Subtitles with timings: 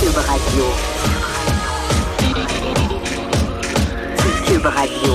[0.00, 0.64] Cube Radio.
[4.46, 5.12] Cube Radio.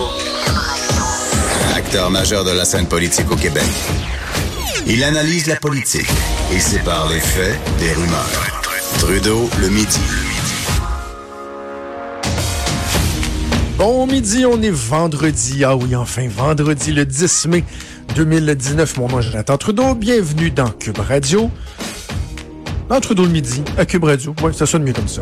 [1.76, 3.64] Acteur majeur de la scène politique au Québec.
[4.86, 6.08] Il analyse la politique
[6.54, 8.62] et sépare les faits des rumeurs.
[9.00, 10.00] Trudeau le midi.
[13.80, 15.64] Bon midi, on est vendredi.
[15.64, 17.64] Ah oui, enfin, vendredi le 10 mai
[18.16, 18.98] 2019.
[18.98, 19.96] Mon nom est Jonathan Trudeau.
[19.96, 21.50] Bienvenue dans Cube Radio.
[22.88, 24.36] Dans Trudeau le midi, à Cube Radio.
[24.44, 25.22] Oui, ça sonne mieux comme ça.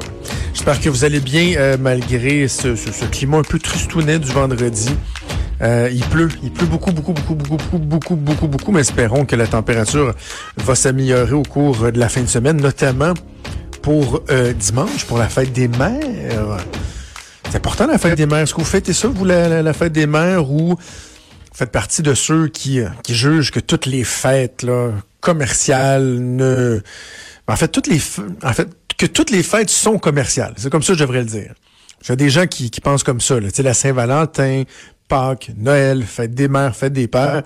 [0.54, 4.30] J'espère que vous allez bien euh, malgré ce, ce, ce, climat un peu tristounet du
[4.32, 4.90] vendredi.
[5.62, 9.24] Euh, il pleut, il pleut beaucoup, beaucoup, beaucoup, beaucoup, beaucoup, beaucoup, beaucoup, beaucoup, mais espérons
[9.24, 10.14] que la température
[10.58, 13.14] va s'améliorer au cours de la fin de semaine, notamment
[13.82, 16.58] pour euh, dimanche, pour la fête des mères.
[17.50, 18.40] C'est important la fête des mères.
[18.40, 20.78] Est-ce que vous fêtez ça, vous, la, la, la fête des mères, ou vous
[21.54, 24.90] faites partie de ceux qui, qui jugent que toutes les fêtes là,
[25.24, 26.82] commerciales ne...
[27.48, 28.00] En fait, toutes les
[28.98, 30.54] que toutes les fêtes sont commerciales.
[30.58, 31.54] C'est comme ça que je devrais le dire.
[32.02, 33.36] J'ai des gens qui, pensent comme ça.
[33.54, 34.64] Tu la Saint-Valentin,
[35.08, 37.44] Pâques, Noël, fête des mères, fête des pères,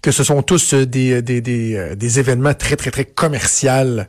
[0.00, 4.04] que ce sont tous des, des, des, des événements très, très, très commerciaux.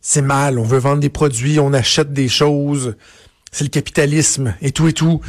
[0.00, 0.58] C'est mal.
[0.58, 2.96] On veut vendre des produits, on achète des choses.
[3.50, 5.20] C'est le capitalisme et tout et tout.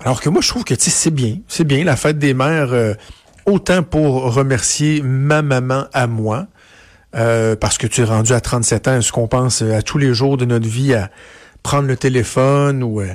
[0.00, 1.38] Alors que moi, je trouve que c'est bien.
[1.48, 2.94] C'est bien la fête des mères, euh,
[3.46, 6.46] autant pour remercier ma maman à moi,
[7.14, 10.14] euh, parce que tu es rendu à 37 ans, est-ce qu'on pense à tous les
[10.14, 11.10] jours de notre vie à
[11.62, 13.14] prendre le téléphone ou euh,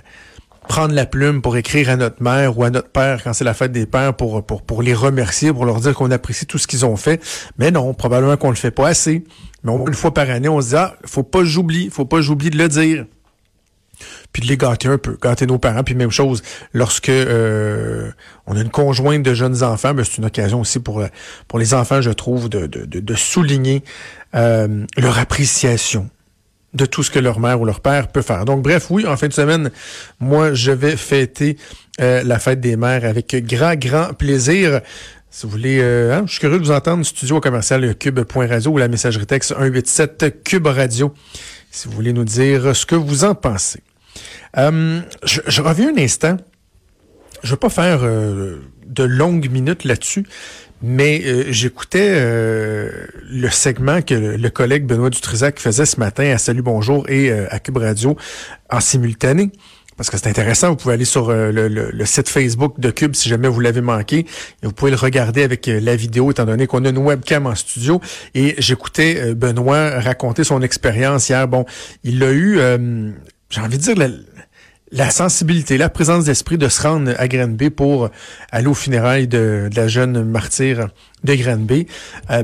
[0.68, 3.54] prendre la plume pour écrire à notre mère ou à notre père quand c'est la
[3.54, 6.68] fête des pères pour, pour, pour les remercier, pour leur dire qu'on apprécie tout ce
[6.68, 7.24] qu'ils ont fait?
[7.58, 9.24] Mais non, probablement qu'on le fait pas assez.
[9.64, 12.50] Mais une fois par année, on se dit, ah, faut pas j'oublie, faut pas j'oublie
[12.50, 13.06] de le dire
[14.34, 15.84] puis de les gâter un peu, gâter nos parents.
[15.84, 16.42] Puis même chose,
[16.74, 18.12] lorsque euh,
[18.46, 21.04] on a une conjointe de jeunes enfants, ben c'est une occasion aussi pour,
[21.48, 23.84] pour les enfants, je trouve, de, de, de souligner
[24.36, 26.10] euh, leur appréciation
[26.74, 28.46] de tout ce que leur mère ou leur père peut faire.
[28.46, 29.72] Donc bref, oui, en fin de semaine,
[30.20, 31.58] moi, je vais fêter
[32.02, 34.82] euh, la fête des mères avec grand, grand plaisir.
[35.32, 38.78] Si vous voulez, euh, hein, je suis curieux de vous entendre, studio commercial cube.radio ou
[38.78, 41.14] la messagerie texte 187 Cube Radio,
[41.72, 43.82] si vous voulez nous dire ce que vous en pensez.
[44.58, 46.38] Euh, je, je, reviens un instant.
[47.44, 50.26] Je ne vais pas faire euh, de longues minutes là-dessus,
[50.82, 56.32] mais euh, j'écoutais euh, le segment que le, le, collègue Benoît Dutrisac faisait ce matin
[56.32, 58.16] à Salut Bonjour et euh, à Cube Radio
[58.70, 59.52] en simultané.
[59.96, 63.16] Parce que c'est intéressant, vous pouvez aller sur le, le, le, site Facebook de Cube
[63.16, 64.20] si jamais vous l'avez manqué.
[64.20, 67.56] Et vous pouvez le regarder avec la vidéo, étant donné qu'on a une webcam en
[67.56, 68.00] studio.
[68.36, 71.48] Et j'écoutais Benoît raconter son expérience hier.
[71.48, 71.66] Bon,
[72.04, 72.60] il a eu,
[73.50, 74.08] j'ai envie de dire, la,
[74.92, 78.10] la sensibilité, la présence d'esprit de se rendre à Granby pour
[78.52, 80.90] aller aux funérailles de, de la jeune martyre
[81.24, 81.88] de Granby.
[82.30, 82.44] Euh,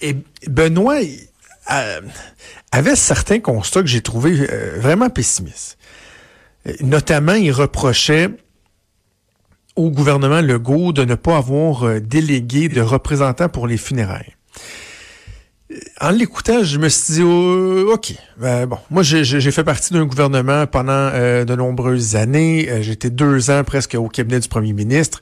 [0.00, 0.16] et
[0.48, 1.00] Benoît
[1.70, 2.00] euh,
[2.72, 5.78] avait certains constats que j'ai trouvés euh, vraiment pessimistes.
[6.80, 8.30] Notamment, il reprochait
[9.76, 14.34] au gouvernement Legault de ne pas avoir euh, délégué de représentants pour les funérailles
[16.00, 20.04] en l'écoutant, je me suis dit, oh, OK, ben, bon, moi j'ai fait partie d'un
[20.04, 22.68] gouvernement pendant euh, de nombreuses années.
[22.68, 25.20] Euh, J'étais deux ans presque au cabinet du premier ministre.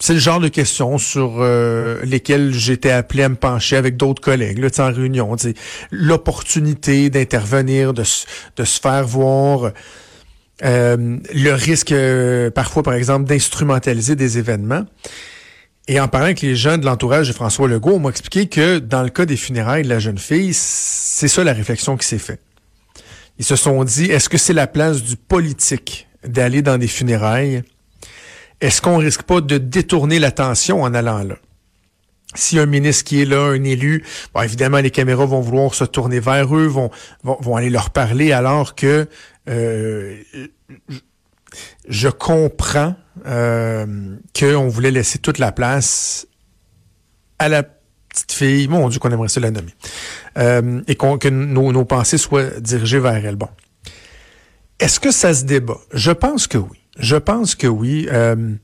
[0.00, 4.22] C'est le genre de questions sur euh, lesquelles j'étais appelé à me pencher avec d'autres
[4.22, 5.34] collègues là, en réunion.
[5.90, 8.04] L'opportunité d'intervenir, de,
[8.56, 9.72] de se faire voir.
[10.64, 11.94] Euh, le risque,
[12.54, 14.84] parfois, par exemple, d'instrumentaliser des événements.
[15.90, 18.78] Et en parlant avec les gens de l'entourage de François Legault, on m'a expliqué que
[18.78, 22.18] dans le cas des funérailles de la jeune fille, c'est ça la réflexion qui s'est
[22.18, 22.42] faite.
[23.38, 27.62] Ils se sont dit, est-ce que c'est la place du politique d'aller dans des funérailles?
[28.60, 31.36] Est-ce qu'on risque pas de détourner l'attention en allant là?
[32.34, 34.04] Si un ministre qui est là, un élu,
[34.42, 36.90] évidemment, les caméras vont vouloir se tourner vers eux, vont,
[37.24, 39.08] vont, vont aller leur parler, alors que
[39.48, 40.16] euh,
[41.88, 42.94] je comprends
[43.26, 46.26] euh, qu'on voulait laisser toute la place
[47.38, 49.74] à la petite fille, mon Dieu qu'on aimerait ça la nommer,
[50.38, 53.36] euh, et que nos, pensées soient dirigées vers elle.
[53.36, 53.48] Bon.
[54.80, 55.78] Est-ce que ça se débat?
[55.92, 56.78] Je pense que oui.
[56.98, 58.08] Je pense que oui.
[58.10, 58.54] Euh,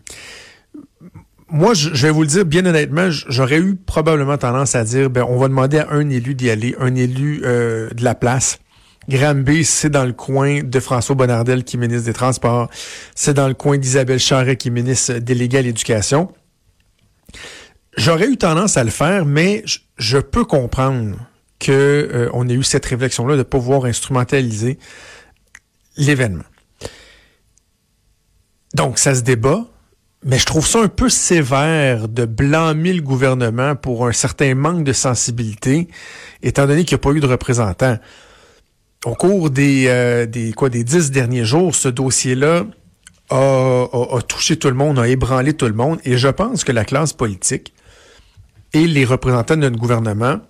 [1.49, 5.25] moi, je, vais vous le dire bien honnêtement, j'aurais eu probablement tendance à dire, ben,
[5.29, 8.59] on va demander à un élu d'y aller, un élu de la place.
[9.09, 12.71] Granby, c'est dans le coin de François Bonnardel qui est ministre des Transports.
[13.15, 16.33] C'est dans le coin d'Isabelle Charret qui est ministre déléguée à l'Éducation.
[17.97, 19.63] J'aurais eu tendance à le faire, mais
[19.97, 21.17] je, peux comprendre
[21.59, 24.79] que euh, ait eu cette réflexion-là de pouvoir instrumentaliser
[25.97, 26.45] l'événement.
[28.75, 29.65] Donc, ça se débat,
[30.25, 34.83] mais je trouve ça un peu sévère de blâmer le gouvernement pour un certain manque
[34.83, 35.89] de sensibilité,
[36.43, 37.99] étant donné qu'il n'y a pas eu de représentants.
[39.05, 40.55] Au cours des, euh, des,
[40.85, 42.65] dix derniers jours, ce dossier-là
[43.31, 46.85] a touché tout le monde, a ébranlé tout le monde, et je pense que la
[46.85, 47.75] classe politique
[48.73, 50.41] et les représentants de notre gouvernement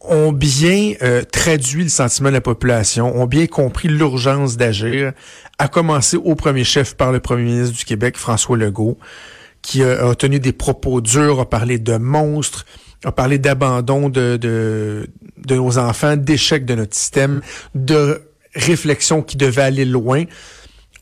[0.00, 5.12] ont bien euh, traduit le sentiment de la population, ont bien compris l'urgence d'agir,
[5.58, 8.98] à commencer au premier chef par le premier ministre du Québec, François Legault,
[9.62, 12.64] qui a, a tenu des propos durs, a parlé de monstres,
[13.04, 15.06] a parlé d'abandon de, de,
[15.54, 17.40] nos enfants, d'échec de notre système,
[17.74, 18.22] de
[18.54, 20.24] réflexion qui devait aller loin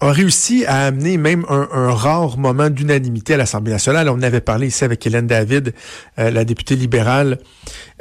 [0.01, 4.09] a réussi à amener même un, rare moment d'unanimité à l'Assemblée nationale.
[4.09, 5.73] On avait parlé ici avec Hélène David,
[6.19, 7.39] euh, la députée libérale.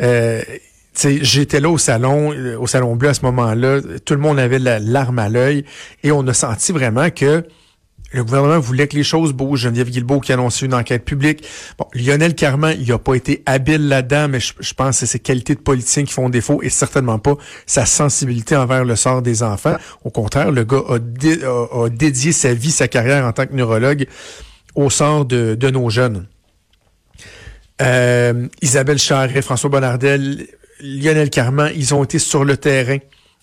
[0.02, 0.42] Euh,
[0.96, 3.80] J'étais là au salon, euh, au salon bleu à ce moment-là.
[4.06, 5.66] Tout le monde avait la larme à l'œil
[6.04, 7.44] et on a senti vraiment que
[8.14, 9.62] le gouvernement voulait que les choses bougent.
[9.62, 11.46] Geneviève Guilbeault qui a annoncé une enquête publique.
[11.78, 15.20] Bon, Lionel Carman, il n'a pas été habile là-dedans, mais je, pense que c'est ses
[15.20, 19.44] qualités de politicien qui font défaut et certainement pas sa sensibilité envers le sort des
[19.44, 19.76] enfants.
[20.04, 23.46] Au contraire, le gars a, dé- a- a dédié sa vie, sa carrière en tant
[23.48, 24.08] que neurologue
[24.76, 26.28] au sort de, de nos jeunes.
[27.82, 30.48] Euh, Isabelle Charret, François Bonnardel,
[30.80, 32.98] Lionel Carman, ils ont été sur le terrain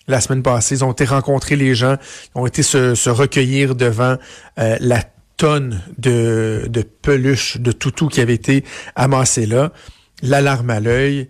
[0.09, 0.77] la semaine passée.
[0.77, 1.97] Ils ont été rencontrer les gens,
[2.35, 4.17] ils ont été se, recueillir devant
[4.59, 5.03] euh, la
[5.37, 8.65] tonne de, de peluches, de toutous qui avait été
[8.95, 9.73] amassé là.
[10.23, 11.29] L'alarme à l'œil.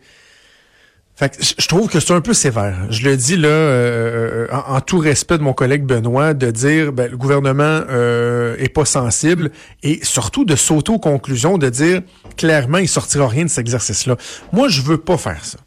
[1.20, 2.86] Fait que je trouve que c'est un peu sévère.
[2.88, 6.94] Je le dis là, euh, en, en tout respect de mon collègue Benoît, de dire
[6.94, 9.50] ben, le gouvernement euh, est pas sensible
[9.82, 10.56] et surtout de
[10.98, 12.00] conclusions, de dire
[12.38, 14.16] clairement il sortira rien de cet exercice-là.
[14.52, 15.58] Moi, je veux pas faire ça.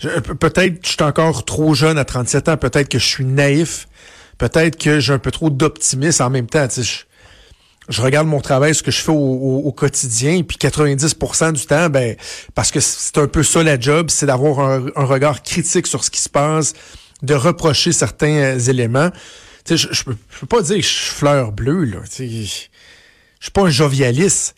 [0.00, 3.88] Peut-être que je suis encore trop jeune à 37 ans, peut-être que je suis naïf,
[4.38, 6.68] peut-être que j'ai un peu trop d'optimisme en même temps.
[6.76, 6.82] Je,
[7.88, 11.66] je regarde mon travail, ce que je fais au, au- au quotidien, puis 90% du
[11.66, 12.16] temps, ben
[12.54, 16.04] parce que c'est un peu ça la job, c'est d'avoir un, un regard critique sur
[16.04, 16.74] ce qui se passe,
[17.22, 19.10] de reprocher certains euh, éléments.
[19.68, 21.98] Je, je, peux, je peux pas dire que je suis fleur bleue, là.
[22.16, 24.54] Je suis pas un jovialiste.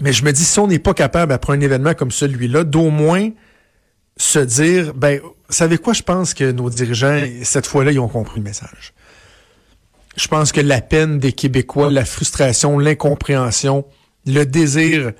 [0.00, 2.88] Mais je me dis, si on n'est pas capable, après un événement comme celui-là, d'au
[2.90, 3.28] moins
[4.16, 8.38] se dire, ben, savez quoi, je pense que nos dirigeants, cette fois-là, ils ont compris
[8.40, 8.92] le message.
[10.16, 13.86] Je pense que la peine des Québécois, la frustration, l'incompréhension,
[14.26, 15.12] le désir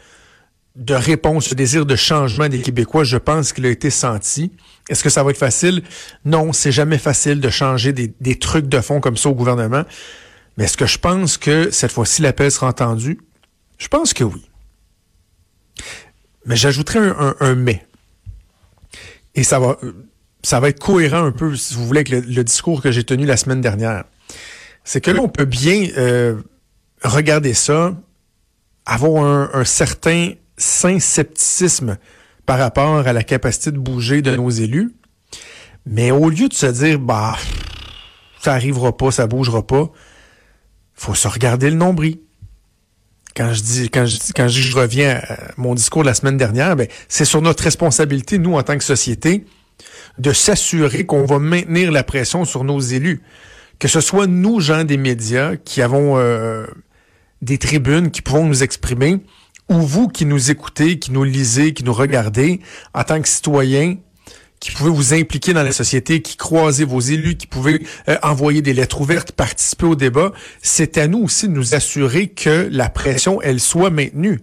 [0.77, 4.53] de réponse, le désir de changement des Québécois, je pense qu'il a été senti.
[4.89, 5.83] Est-ce que ça va être facile?
[6.25, 9.85] Non, c'est jamais facile de changer des, trucs de fond comme ça au gouvernement.
[10.57, 13.19] Mais est-ce que je pense que cette fois-ci l'appel sera entendu?
[13.79, 14.43] Je pense que oui.
[16.45, 17.87] Mais j'ajouterai un, un- un mais.
[19.35, 19.79] Et ça va,
[20.43, 23.27] ça va être cohérent un peu, si vous voulez, avec le, discours que j'ai tenu
[23.27, 24.05] la semaine dernière.
[24.85, 26.41] C'est que là, on peut bien euh,
[27.03, 27.95] regarder ça,
[28.85, 29.25] avoir
[29.55, 31.99] un, certain scepticisme
[32.47, 34.93] par rapport à la capacité de bouger de nos élus.
[35.87, 37.37] Mais au lieu de se dire, bah,
[38.41, 39.91] ça arrivera pas, ça bougera pas,
[40.95, 42.19] faut se regarder le nombril.
[43.37, 47.25] Quand je dis, quand je, reviens à mon discours de la semaine dernière, ben, c'est
[47.25, 49.47] sur notre responsabilité, nous, en tant que société,
[50.19, 53.23] de s'assurer qu'on va maintenir la pression sur nos élus.
[53.79, 56.67] Que ce soit nous, gens des médias, qui avons euh,
[57.41, 59.19] des tribunes, qui pouvons nous exprimer,
[59.69, 62.61] ou vous qui nous écoutez, qui nous lisez, qui nous regardez,
[62.95, 63.97] en tant que citoyens,
[64.63, 68.63] qui pouvez vous impliquer dans la société, qui croisez vos élus, qui pouvez euh, envoyer
[68.63, 72.89] des lettres ouvertes, participer au débat, c'est à nous aussi de nous assurer que la
[72.89, 74.41] pression, elle soit maintenue.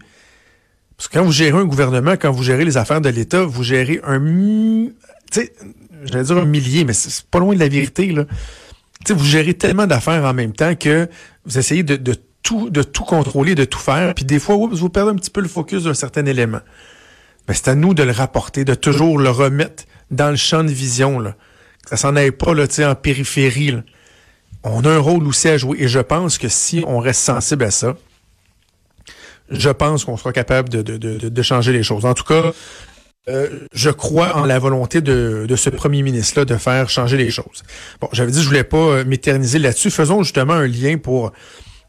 [0.97, 3.63] Parce que quand vous gérez un gouvernement, quand vous gérez les affaires de l'État, vous
[3.63, 4.93] gérez un, tu
[5.31, 5.53] sais,
[6.03, 8.25] j'allais dire un millier, mais c'est pas loin de la vérité, là.
[8.25, 8.33] Tu
[9.07, 11.07] sais, vous gérez tellement d'affaires en même temps que
[11.45, 14.77] vous essayez de, de tout, de tout contrôler, de tout faire, puis des fois, oups,
[14.79, 16.59] vous perdez un petit peu le focus d'un certain élément.
[17.49, 20.69] Ben, c'est à nous de le rapporter, de toujours le remettre dans le champ de
[20.69, 21.31] vision, là.
[21.83, 23.75] Que ça s'en aille pas, là, en périphérie.
[24.63, 27.63] On a un rôle aussi à jouer, et je pense que si on reste sensible
[27.63, 27.97] à ça,
[29.49, 32.05] je pense qu'on sera capable de, de, de, changer les choses.
[32.05, 32.51] En tout cas,
[33.27, 37.63] euh, je crois en la volonté de, ce premier ministre-là de faire changer les choses.
[37.99, 39.89] Bon, j'avais dit je voulais pas euh, m'éterniser là-dessus.
[39.89, 41.31] Faisons justement un lien pour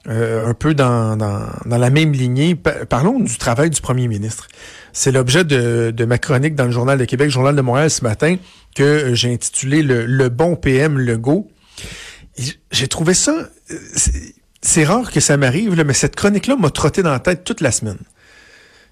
[0.09, 2.55] euh, un peu dans, dans, la même lignée.
[2.55, 4.49] parlons du travail du premier ministre.
[4.92, 8.37] C'est l'objet de, ma chronique dans le Journal de Québec, Journal de Montréal ce matin,
[8.75, 11.50] que j'ai intitulé le, bon PM Legault.
[12.70, 13.49] J'ai trouvé ça...
[14.62, 17.70] C'est rare que ça m'arrive, mais cette chronique-là m'a trotté dans la tête toute la
[17.70, 17.99] semaine.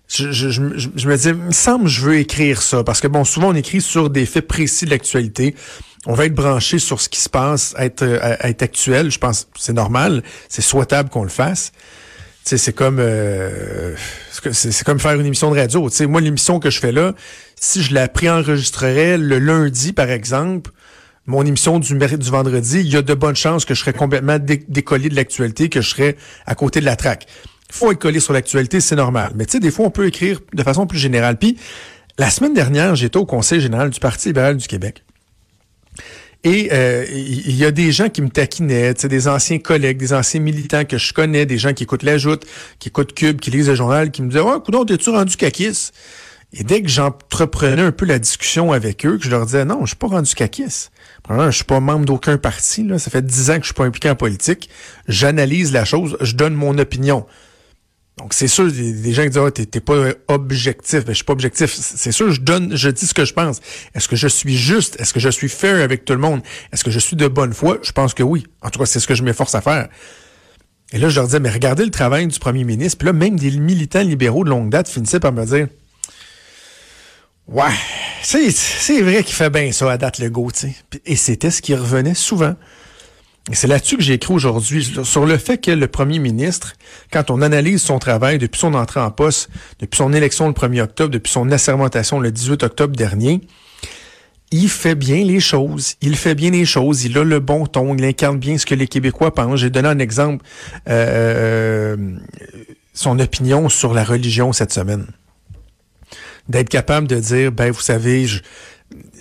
[0.08, 3.50] Je, me dis, il me semble que je veux écrire ça, parce que bon, souvent
[3.50, 5.54] on écrit sur des faits précis de l'actualité.
[6.06, 9.10] On va être branché sur ce qui se passe, être, euh, être actuel.
[9.10, 11.72] Je pense c'est normal, c'est souhaitable qu'on le fasse.
[12.56, 13.94] C'est comme euh,
[14.52, 15.88] c'est comme faire une émission de radio.
[16.08, 17.12] moi, l'émission que je fais là,
[17.60, 20.70] si je la préenregistrerais le lundi, par exemple,
[21.26, 21.94] mon émission du
[22.30, 25.82] vendredi, il y a de bonnes chances que je serais complètement décollé de l'actualité, que
[25.82, 27.26] je serais à côté de la traque.
[27.70, 29.32] Faut être collé sur l'actualité, c'est normal.
[29.34, 31.36] Mais tu des fois, on peut écrire de façon plus générale.
[31.36, 31.58] Puis,
[32.16, 35.04] la semaine dernière, j'étais au Conseil général du Parti libéral du Québec.
[36.44, 40.40] Et euh, il y a des gens qui me taquinaient, des anciens collègues, des anciens
[40.40, 42.46] militants que je connais, des gens qui écoutent la joute,
[42.78, 45.90] qui écoutent Cube, qui lisent le journal, qui me disaient «Ouais, coudonc, t'es-tu rendu caquis?»
[46.52, 49.80] Et dès que j'entreprenais un peu la discussion avec eux, que je leur disais «Non,
[49.82, 50.88] je suis pas rendu caquis.
[51.28, 52.84] Je suis pas membre d'aucun parti.
[52.84, 52.98] Là.
[52.98, 54.70] Ça fait dix ans que je suis pas impliqué en politique.
[55.08, 57.26] J'analyse la chose, je donne mon opinion.»
[58.18, 61.04] Donc, c'est sûr, des, gens qui disent, oh, t'es pas objectif.
[61.04, 61.72] Ben, je suis pas objectif.
[61.72, 63.60] C'est sûr, je donne, je dis ce que je pense.
[63.94, 65.00] Est-ce que je suis juste?
[65.00, 66.42] Est-ce que je suis fair avec tout le monde?
[66.72, 67.78] Est-ce que je suis de bonne foi?
[67.82, 68.44] Je pense que oui.
[68.60, 69.88] En tout cas, c'est ce que je m'efforce à faire.
[70.92, 72.98] Et là, je leur disais, mais regardez le travail du premier ministre.
[72.98, 75.68] Puis là, même des militants libéraux de longue date finissaient par me dire,
[77.46, 77.74] ouais,
[78.22, 80.74] c'est vrai qu'il fait bien ça à date le tu sais.
[81.06, 82.56] Et c'était ce qui revenait souvent.
[83.52, 86.74] C'est là-dessus que j'ai écrit aujourd'hui, sur le fait que le premier ministre,
[87.10, 89.48] quand on analyse son travail depuis son entrée en poste,
[89.80, 93.40] depuis son élection le 1er octobre, depuis son assermentation le 18 octobre dernier,
[94.50, 95.96] il fait bien les choses.
[96.00, 97.04] Il fait bien les choses.
[97.04, 97.94] Il a le bon ton.
[97.94, 99.60] Il incarne bien ce que les Québécois pensent.
[99.60, 100.44] J'ai donné un exemple,
[100.88, 101.96] euh,
[102.94, 105.06] son opinion sur la religion cette semaine.
[106.48, 108.40] D'être capable de dire, ben vous savez, je,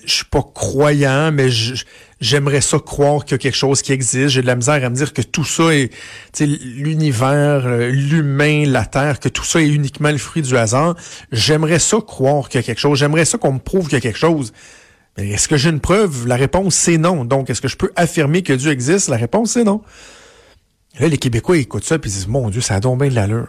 [0.06, 1.50] je suis pas croyant, mais
[2.22, 4.30] j'aimerais ça croire qu'il y a quelque chose qui existe.
[4.30, 5.92] J'ai de la misère à me dire que tout ça est
[6.40, 10.96] l'univers, euh, l'humain, la Terre, que tout ça est uniquement le fruit du hasard.
[11.32, 13.00] J'aimerais ça croire qu'il y a quelque chose.
[13.00, 14.54] J'aimerais ça qu'on me prouve qu'il y a quelque chose.
[15.18, 16.28] Mais est-ce que j'ai une preuve?
[16.28, 17.26] La réponse, c'est non.
[17.26, 19.10] Donc, est-ce que je peux affirmer que Dieu existe?
[19.10, 19.82] La réponse, c'est non.
[21.00, 23.48] Là, les Québécois écoutent ça et disent, mon Dieu, ça a donc bien de l'allure.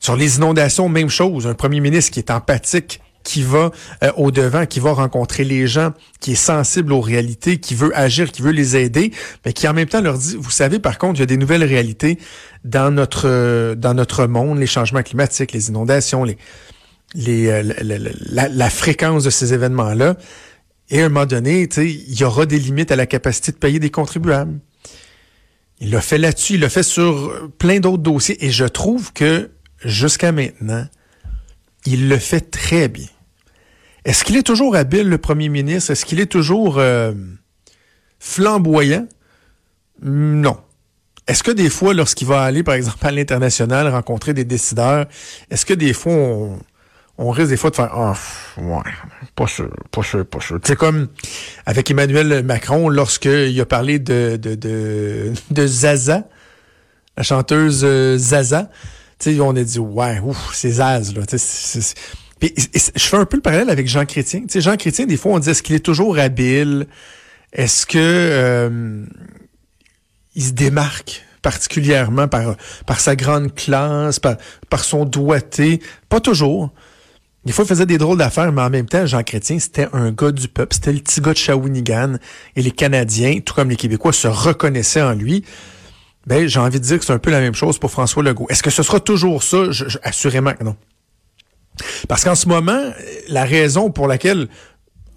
[0.00, 1.46] Sur les inondations, même chose.
[1.46, 3.72] Un premier ministre qui est empathique qui va
[4.04, 7.90] euh, au devant, qui va rencontrer les gens, qui est sensible aux réalités, qui veut
[7.98, 9.12] agir, qui veut les aider,
[9.44, 11.36] mais qui en même temps leur dit, vous savez, par contre, il y a des
[11.36, 12.18] nouvelles réalités
[12.64, 16.38] dans notre dans notre monde, les changements climatiques, les inondations, les
[17.14, 17.62] les euh,
[18.30, 20.16] la, la, fréquence de ces événements-là.
[20.90, 23.78] Et à un moment donné, il y aura des limites à la capacité de payer
[23.78, 24.58] des contribuables.
[25.80, 28.44] Il l'a fait là-dessus, il l'a fait sur plein d'autres dossiers.
[28.44, 29.50] Et je trouve que
[29.84, 30.86] jusqu'à maintenant,
[31.86, 33.06] il le fait très bien.
[34.04, 35.90] Est-ce qu'il est toujours habile, le premier ministre?
[35.90, 37.12] Est-ce qu'il est toujours euh,
[38.18, 39.06] flamboyant?
[40.02, 40.58] Non.
[41.26, 45.06] Est-ce que des fois, lorsqu'il va aller, par exemple, à l'international, rencontrer des décideurs,
[45.50, 46.12] est-ce que des fois,
[47.16, 48.14] on, risque des fois de faire Ah,
[48.58, 48.92] ouais,
[49.34, 50.58] pas sûr, pas sûr, pas sûr.
[50.62, 51.08] C'est comme
[51.64, 54.54] avec Emmanuel Macron, lorsqu'il a parlé de, de,
[55.50, 56.24] de, Zaza,
[57.16, 58.68] la chanteuse euh, Zaza.
[59.40, 61.22] On a dit Ouais, ouf, c'est Zaz, là
[62.52, 64.40] je fais un peu le parallèle avec Jean Chrétien.
[64.40, 66.86] Tu sais, Jean Chrétien, des fois, on dit est-ce qu'il est toujours habile?
[67.52, 69.04] Est-ce que euh,
[70.34, 72.56] il se démarque particulièrement par,
[72.98, 75.80] sa grande classe, par, son doigté?
[76.08, 76.72] Pas toujours.
[77.44, 80.10] Des fois, il faisait des drôles d'affaires, mais en même temps, Jean Chrétien, c'était un
[80.10, 80.74] gars du peuple.
[80.74, 82.14] C'était le petit gars de Shawinigan.
[82.56, 85.44] Et les Canadiens, tout comme les Québécois, se reconnaissaient en lui.
[86.26, 88.46] Ben, j'ai envie de dire que c'est un peu la même chose pour François Legault.
[88.48, 89.58] Est-ce que ce sera toujours ça?
[90.02, 90.76] assurément que non.
[92.08, 92.92] Parce qu'en ce moment,
[93.28, 94.48] la raison pour laquelle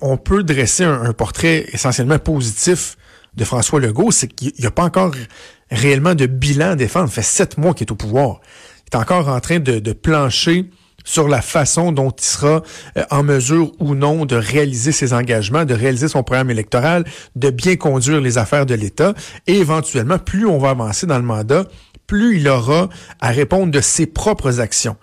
[0.02, 2.98] on peut dresser un, portrait essentiellement positif
[3.36, 5.12] de François Legault, c'est qu'il n'y a pas encore
[5.72, 7.10] réellement de bilan à défendre.
[7.10, 8.40] Ça fait sept mois qu'il est au pouvoir.
[8.86, 10.70] Il est encore en train de, plancher
[11.04, 12.64] sur la façon dont il sera
[12.98, 17.06] euh, en mesure ou non de réaliser ses engagements, de réaliser son programme électoral,
[17.38, 19.14] de bien conduire les affaires de l'État.
[19.46, 21.64] Et éventuellement, plus on va avancer dans le mandat,
[22.08, 22.90] plus il aura
[23.22, 24.98] à répondre de ses propres actions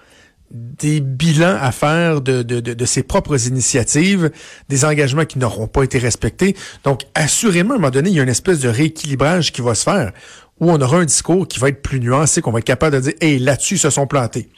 [0.50, 4.30] des bilans à faire de, de, de, ses propres initiatives,
[4.68, 6.54] des engagements qui n'auront pas été respectés.
[6.84, 9.74] Donc, assurément, à un moment donné, il y a une espèce de rééquilibrage qui va
[9.74, 10.12] se faire,
[10.60, 13.00] où on aura un discours qui va être plus nuancé, qu'on va être capable de
[13.00, 14.48] dire, hey, là-dessus, ils se sont plantés.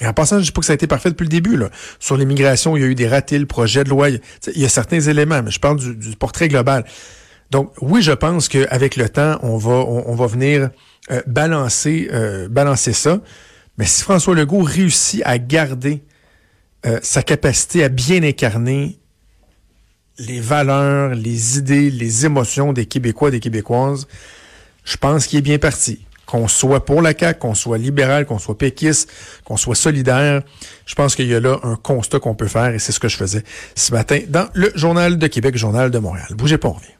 [0.00, 1.56] Et en passant, je dis pas que ça a été parfait depuis le début.
[1.56, 1.70] Là.
[1.98, 4.20] Sur l'immigration, il y a eu des ratés, le projet de loi, il
[4.56, 6.84] y a certains éléments, mais je parle du, du portrait global.
[7.50, 10.70] Donc, oui, je pense qu'avec le temps, on va, on, va venir
[11.10, 13.20] euh, balancer, euh, balancer ça.
[13.80, 16.02] Mais si François Legault réussit à garder
[16.84, 18.98] euh, sa capacité à bien incarner
[20.18, 24.06] les valeurs, les idées, les émotions des Québécois, des Québécoises,
[24.84, 26.04] je pense qu'il est bien parti.
[26.26, 29.10] Qu'on soit pour la CAQ, qu'on soit libéral, qu'on soit péquiste,
[29.44, 30.42] qu'on soit solidaire,
[30.84, 33.08] je pense qu'il y a là un constat qu'on peut faire et c'est ce que
[33.08, 33.44] je faisais
[33.76, 36.28] ce matin dans le Journal de Québec, Journal de Montréal.
[36.32, 36.99] Bougez pas, on revient.